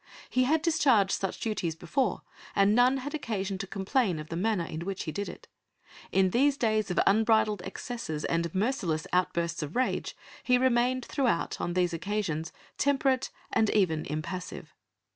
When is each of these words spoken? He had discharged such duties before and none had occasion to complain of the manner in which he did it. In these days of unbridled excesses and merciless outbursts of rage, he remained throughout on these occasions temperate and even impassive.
He 0.31 0.45
had 0.45 0.63
discharged 0.63 1.11
such 1.11 1.39
duties 1.39 1.75
before 1.75 2.23
and 2.55 2.73
none 2.73 2.97
had 3.05 3.13
occasion 3.13 3.59
to 3.59 3.67
complain 3.67 4.17
of 4.17 4.29
the 4.29 4.35
manner 4.35 4.65
in 4.65 4.79
which 4.81 5.03
he 5.03 5.11
did 5.11 5.29
it. 5.29 5.47
In 6.11 6.31
these 6.31 6.57
days 6.57 6.89
of 6.89 6.99
unbridled 7.05 7.61
excesses 7.61 8.25
and 8.25 8.51
merciless 8.55 9.05
outbursts 9.13 9.61
of 9.61 9.75
rage, 9.75 10.17
he 10.43 10.57
remained 10.57 11.05
throughout 11.05 11.61
on 11.61 11.73
these 11.73 11.93
occasions 11.93 12.51
temperate 12.79 13.29
and 13.53 13.69
even 13.69 14.07
impassive. 14.07 14.73